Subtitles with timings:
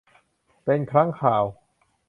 [0.63, 1.45] เป็นครั้งคราว